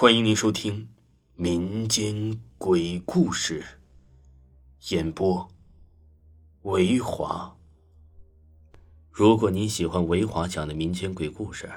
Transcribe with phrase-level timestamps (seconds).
[0.00, 0.88] 欢迎您收听
[1.34, 3.64] 民间鬼故事
[4.90, 5.48] 演播。
[6.62, 7.56] 维华，
[9.10, 11.68] 如果您喜欢维华讲的民间鬼故事，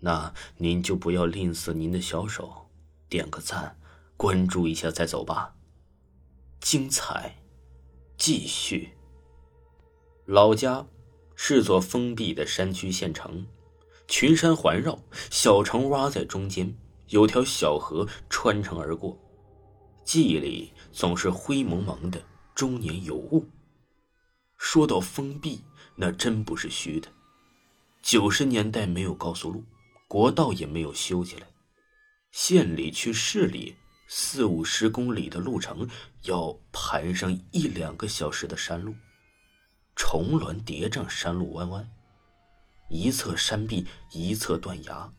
[0.00, 2.68] 那您就不要吝啬您的小手，
[3.08, 3.78] 点个赞，
[4.16, 5.54] 关注一下再走吧。
[6.58, 7.36] 精彩
[8.16, 8.90] 继续。
[10.24, 10.84] 老家
[11.36, 13.46] 是座封闭的山区县城，
[14.08, 14.98] 群山环绕，
[15.30, 16.76] 小城挖在中间。
[17.08, 19.18] 有条小河穿城而过，
[20.04, 22.22] 记忆里总是灰蒙蒙的，
[22.54, 23.48] 终年有雾。
[24.56, 25.62] 说到封闭，
[25.96, 27.08] 那真不是虚的。
[28.02, 29.64] 九十年代没有高速路，
[30.08, 31.46] 国道也没有修起来，
[32.32, 33.76] 县里去市里
[34.08, 35.88] 四五十公里的路程，
[36.22, 38.94] 要盘上一两个小时的山路，
[39.94, 41.88] 重峦叠嶂，山路弯弯，
[42.88, 45.12] 一侧山壁，一侧断崖。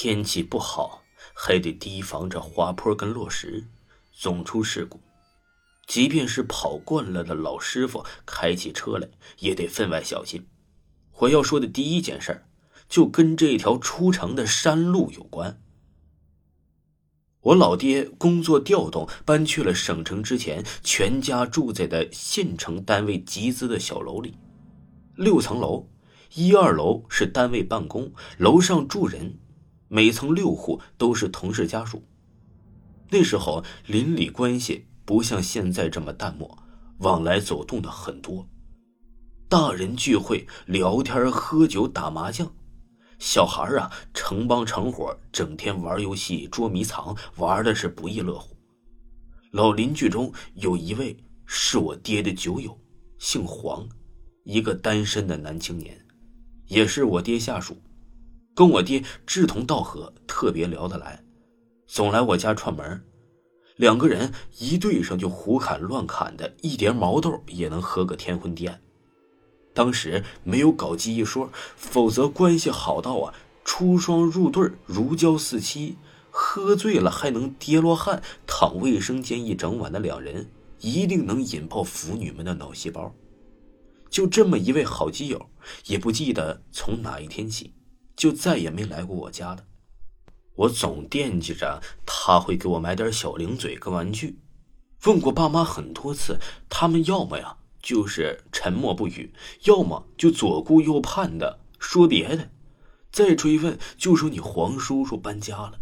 [0.00, 1.02] 天气不好，
[1.34, 3.66] 还得提防着滑坡跟落石，
[4.12, 5.00] 总出事故。
[5.88, 9.08] 即便是跑惯了的老师傅，开起车来
[9.40, 10.46] 也得分外小心。
[11.14, 12.46] 我要说的第一件事
[12.88, 15.60] 就跟这条出城的山路有关。
[17.40, 24.36] 我老爹工作调动，搬去了省城之前，全家住在的县城单位集资的小楼里，
[25.16, 25.88] 六层楼，
[26.34, 29.36] 一二楼是单位办公，楼上住人。
[29.88, 32.02] 每层六户都是同事家属。
[33.10, 36.58] 那时候邻里关系不像现在这么淡漠，
[36.98, 38.46] 往来走动的很多。
[39.48, 42.52] 大人聚会聊天、喝酒、打麻将，
[43.18, 48.54] 小孩啊成帮成伙，整天玩游戏、捉迷藏，玩的是不亦乐乎。
[49.52, 51.16] 老邻居中有一位
[51.46, 52.78] 是我爹的酒友，
[53.18, 53.88] 姓黄，
[54.44, 55.98] 一个单身的男青年，
[56.66, 57.74] 也是我爹下属。
[58.58, 61.22] 跟我爹志同道合，特别聊得来，
[61.86, 63.04] 总来我家串门。
[63.76, 68.80] 两个人一对上就胡侃乱侃的，一碟毛豆也能喝个天昏地暗。
[69.72, 73.32] 当时没有搞基一说，否则关系好到啊，
[73.64, 75.94] 出双入对，如胶似漆。
[76.28, 83.14] 喝醉了还能跌落汗，躺卫生间一整晚的两人，一定能引爆腐女们的脑细胞。
[84.10, 85.48] 就这么一位好基友，
[85.86, 87.72] 也不记得从哪一天起。
[88.18, 89.64] 就再也没来过我家了。
[90.56, 94.40] 我总惦记着他会给我买点小零嘴跟玩具。
[95.04, 102.50] 问过爸妈很多次，他们要么呀就是沉默不语，要么就左顾右盼的说别的。
[103.12, 105.78] 再追问就说你黄叔叔搬家了。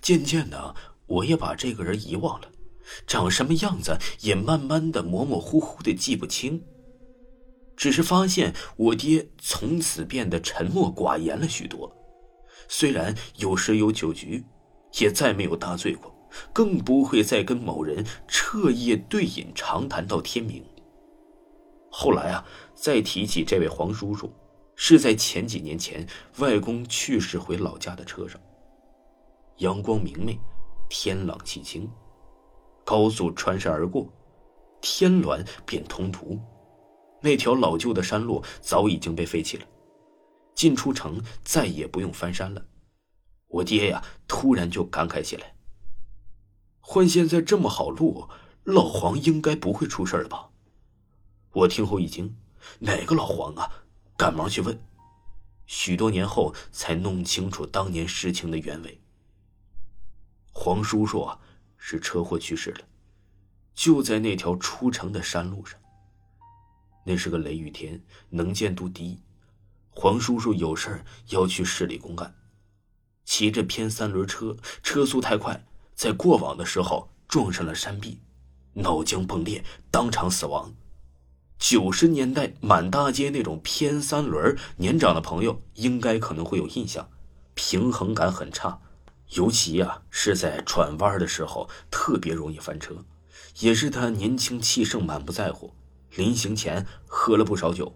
[0.00, 0.74] 渐渐的，
[1.06, 2.48] 我也把这个人遗忘了，
[3.06, 6.64] 长什么样子也慢慢的模模糊糊的记不清。
[7.76, 11.92] 只是发现我爹从此变得沉默寡言了许多，
[12.68, 14.44] 虽然有时有酒局，
[15.00, 16.14] 也再没有大醉过，
[16.52, 20.64] 更不会再跟某人彻夜对饮长谈到天明。
[21.90, 24.32] 后来啊，再提起这位黄叔叔，
[24.74, 26.06] 是在前几年前
[26.38, 28.40] 外公去世回老家的车上。
[29.58, 30.38] 阳光明媚，
[30.88, 31.88] 天朗气清，
[32.84, 34.12] 高速穿山而过，
[34.80, 36.40] 天峦变通途。
[37.24, 39.66] 那条老旧的山路早已经被废弃了，
[40.54, 42.62] 进出城再也不用翻山了。
[43.48, 45.56] 我爹呀，突然就感慨起来
[46.80, 48.28] ：“换现在这么好路，
[48.64, 50.50] 老黄应该不会出事了吧？”
[51.54, 52.36] 我听后一惊
[52.80, 53.72] ：“哪个老黄啊？”
[54.18, 54.78] 赶忙去问。
[55.64, 59.00] 许多年后才弄清楚当年事情的原委。
[60.52, 61.38] 黄叔叔啊，
[61.78, 62.80] 是车祸去世了，
[63.72, 65.80] 就在那条出城的山路上。
[67.04, 69.20] 那是个雷雨天，能见度低。
[69.90, 72.34] 黄叔叔有事儿要去市里公干，
[73.24, 75.64] 骑着偏三轮车，车速太快，
[75.94, 78.18] 在过往的时候撞上了山壁，
[78.72, 80.74] 脑浆迸裂，当场死亡。
[81.56, 87.08] 九十年代满大街那种偏三轮，年长的朋友应该可能会有印象，
[87.54, 88.80] 平衡感很差，
[89.30, 93.04] 尤其呀是在转弯的时候特别容易翻车。
[93.60, 95.72] 也是他年轻气盛，满不在乎。
[96.16, 97.92] 临行前喝了不少酒，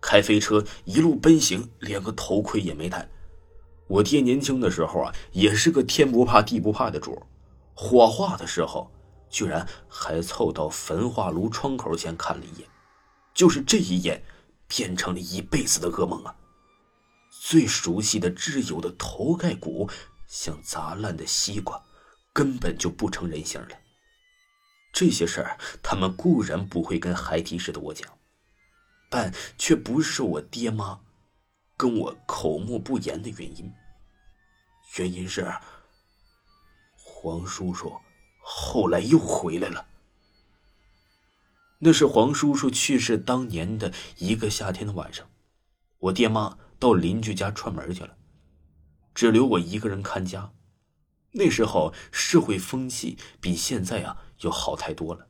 [0.00, 3.08] 开飞车一路奔行，连个头盔也没戴。
[3.86, 7.22] 我爹年轻的时候啊，也是个天不怕地不怕的主
[7.74, 8.90] 火化的时候，
[9.30, 12.68] 居然还凑到焚化炉窗口前看了一眼。
[13.34, 14.22] 就是这一眼，
[14.66, 16.34] 变成了一辈子的噩梦啊！
[17.40, 19.88] 最熟悉的挚友的头盖骨，
[20.26, 21.80] 像砸烂的西瓜，
[22.32, 23.68] 根本就不成人形了。
[24.92, 28.18] 这些事儿，他们固然不会跟孩提似的我讲，
[29.10, 31.00] 但却不是我爹妈
[31.76, 33.72] 跟我口沫不言的原因。
[34.98, 35.52] 原因是，
[36.96, 37.92] 黄叔叔
[38.40, 39.86] 后来又回来了。
[41.80, 45.28] 那是黄叔叔去世当年的一个夏天的晚上，
[45.98, 48.16] 我爹妈到邻居家串门去了，
[49.14, 50.52] 只留我一个人看家。
[51.32, 55.26] 那时候社会风气比现在啊就好太多了，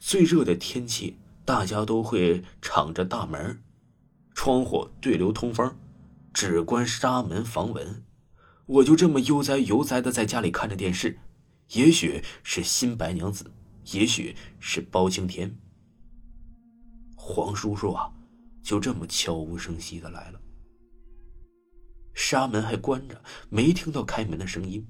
[0.00, 3.62] 最热的天气，大家都会敞着大门，
[4.34, 5.76] 窗户对流通风，
[6.32, 8.04] 只关纱门防蚊。
[8.66, 11.18] 我就这么悠哉悠哉的在家里看着电视，
[11.72, 13.44] 也许是《新白娘子》，
[13.98, 15.58] 也许是包青天。
[17.14, 18.10] 黄叔叔啊，
[18.62, 20.40] 就这么悄无声息的来了。
[22.14, 24.86] 纱门还关着，没听到开门的声音，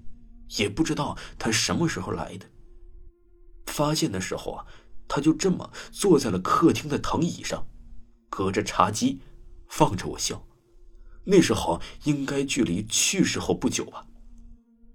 [0.59, 2.47] 也不知道他什么时候来的。
[3.67, 4.67] 发现的时候啊，
[5.09, 7.67] 他就这么坐在了客厅的藤椅上，
[8.29, 9.21] 隔着茶几，
[9.69, 10.47] 放着我笑。
[11.25, 14.07] 那时候应该距离去世后不久吧。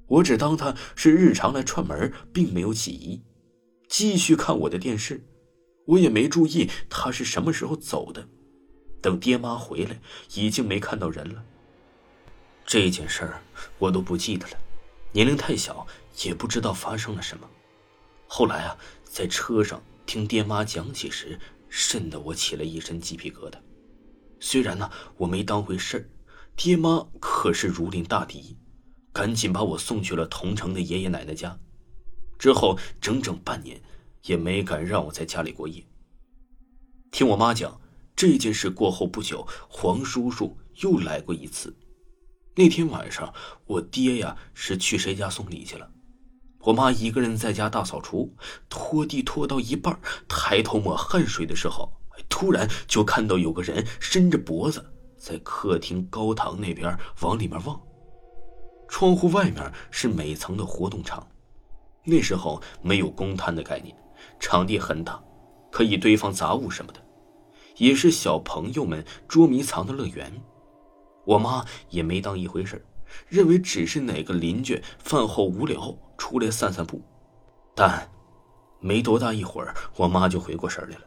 [0.08, 3.22] 我只当他是日常来串门，并没有起疑，
[3.88, 5.26] 继续看我的电视。
[5.86, 8.28] 我也没注意他是什么时候走的，
[9.02, 10.00] 等爹妈回来，
[10.36, 11.44] 已经没看到人了。
[12.66, 13.42] 这件事儿
[13.80, 14.54] 我都不记得了，
[15.12, 15.88] 年龄太小，
[16.24, 17.50] 也不知道发生了什么。
[18.32, 23.56] 后来啊，在车上听爹妈讲起时，瘆得我起了一身鸡皮疙瘩。
[24.40, 26.06] 虽然呢，我没当回事儿，
[26.56, 28.56] 爹妈可是如临大敌，
[29.12, 31.60] 赶紧把我送去了同城的爷爷奶奶家。
[32.38, 33.82] 之后整整半年。
[34.24, 35.82] 也没敢让我在家里过夜。
[37.10, 37.80] 听我妈讲，
[38.18, 41.74] 这件事过后不久，黄叔叔又来过一次。
[42.54, 43.34] 那天晚上，
[43.66, 45.90] 我爹呀是去谁家送礼去了，
[46.70, 48.32] 我妈一个人在家大扫除，
[48.70, 51.92] 拖地拖到一半，抬头抹汗水的时候，
[52.30, 54.86] 突然就看到有个人伸着脖子
[55.18, 57.82] 在客厅高堂那边往里面望。
[58.88, 61.28] 窗户外面是每层的活动场，
[62.04, 63.96] 那时候没有公摊的概念。
[64.40, 65.20] 场地很大，
[65.72, 67.00] 可以堆放杂物什么的，
[67.78, 70.40] 也是小朋友们捉迷藏的乐园。
[71.26, 72.86] 我妈也没当一回事
[73.28, 77.02] 认为只是哪个邻居饭后无聊出来散散步。
[77.74, 78.12] 但
[78.80, 81.06] 没多大一会儿，我妈就回过神来了。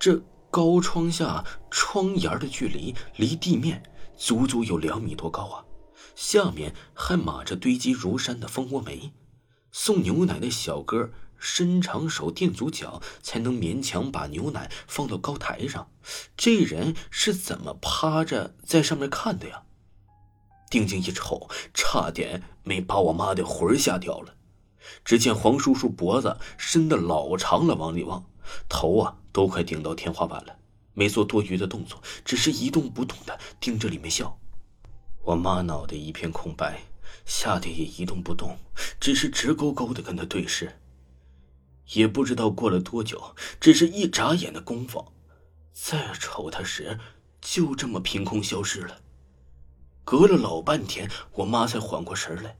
[0.00, 0.20] 这
[0.50, 3.80] 高窗下窗沿的距离离地面
[4.16, 5.64] 足足有两米多高啊，
[6.16, 9.12] 下面还码着堆积如山的蜂窝煤。
[9.70, 11.10] 送牛奶的小哥。
[11.38, 15.90] 伸长手垫足脚，才能勉强把牛奶放到高台上。
[16.34, 19.64] 这人是怎么趴着在上面看的呀？
[20.70, 24.35] 定睛一瞅，差点没把我妈的魂吓掉了。
[25.04, 28.24] 只见黄叔叔脖子伸得老长了，往里望，
[28.68, 30.56] 头啊都快顶到天花板了，
[30.94, 34.38] 没做多余的动作，只是一动不动的盯着里面笑。
[35.22, 36.80] 我妈脑袋一片空白，
[37.24, 38.56] 吓得也一动不动，
[39.00, 40.78] 只是直勾勾的跟他对视。
[41.94, 45.12] 也不知道过了多久，只是一眨眼的功夫，
[45.72, 46.98] 再瞅他时，
[47.40, 49.00] 就这么凭空消失了。
[50.04, 52.56] 隔了老半天，我妈才缓过神来。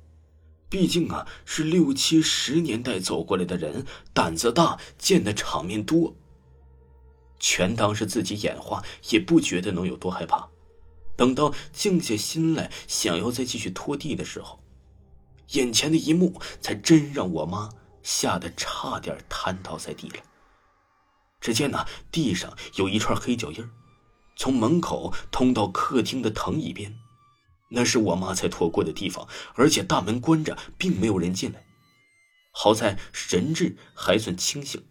[0.68, 6.14] 毕竟啊，是六七十年代走过来的人，胆子大，见的场面多。
[7.38, 10.48] 全当是自己眼花，也不觉得能有多害怕。
[11.16, 14.60] 等到静下心来，想要再继续拖地的时候，
[15.52, 17.70] 眼前的一幕才真让我妈。
[18.02, 20.22] 吓得差点瘫倒在地了。
[21.40, 23.68] 只见那地上有一串黑脚印
[24.36, 26.96] 从门口通到客厅的藤椅边，
[27.68, 31.64] 那是我妈才拖过的地方，而且大门关着，并没有人进来。
[32.52, 34.82] 好在神志还算清醒，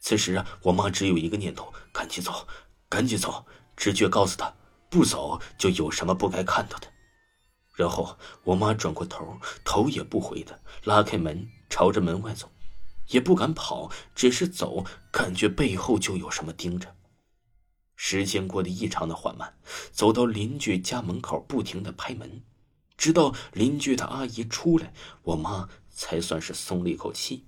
[0.00, 2.46] 此时啊，我妈只有一个念头：赶紧走，
[2.88, 3.44] 赶紧走。
[3.76, 4.54] 直觉告诉她，
[4.88, 6.86] 不走就有什么不该看到的。
[7.76, 12.50] 然后我妈转过头，头也不回的拉开门，朝着门外走。
[13.08, 16.94] 也不敢跑，只是走，感觉背后就有什么盯着。
[17.96, 19.54] 时间过得异常的缓慢，
[19.90, 22.42] 走到邻居家门口，不停的拍门，
[22.96, 27.44] 直到邻居的阿姨出来，我妈才算是松了一口气。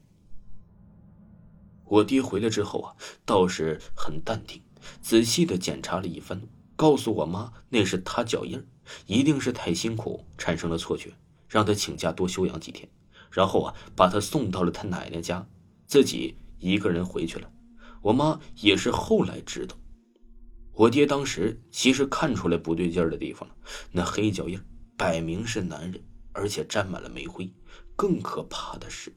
[1.84, 4.62] 我爹回来之后啊，倒是很淡定，
[5.00, 6.42] 仔细的检查了一番，
[6.74, 8.66] 告诉我妈那是他脚印
[9.06, 11.12] 一定是太辛苦产生了错觉，
[11.48, 12.88] 让他请假多休养几天。
[13.30, 15.46] 然后啊，把他送到了他奶奶家，
[15.86, 17.50] 自己一个人回去了。
[18.02, 19.76] 我妈也是后来知道，
[20.76, 23.54] 我爹当时其实看出来不对劲儿的地方了。
[23.90, 24.60] 那黑脚印
[24.96, 26.00] 摆明是男人，
[26.32, 27.50] 而且沾满了煤灰。
[27.96, 29.10] 更可怕的是，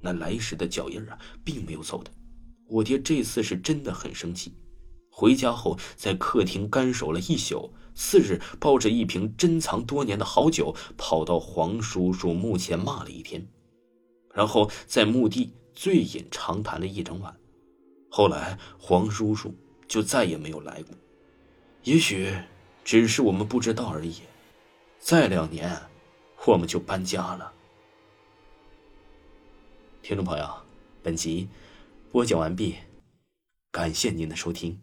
[0.00, 2.10] 那来时的脚印啊，并没有走的。
[2.66, 4.52] 我爹这次是真的很生气，
[5.08, 7.72] 回家后在客厅干守了一宿。
[7.94, 13.46] 次日，抱着一瓶珍藏多年的好酒，跑到黄叔叔墓前骂了一天。
[14.34, 17.34] 然后在墓地醉饮长谈了一整晚。
[18.10, 19.54] 后来黄叔叔
[19.88, 20.94] 就再也没有来过，
[21.84, 22.34] 也许
[22.84, 24.22] 只是我们不知道而已。
[24.98, 25.80] 再两年，
[26.44, 27.52] 我们就搬家了。
[30.02, 30.48] 听众朋友，
[31.02, 31.48] 本集
[32.10, 32.76] 播讲完毕，
[33.70, 34.80] 感谢您的收听。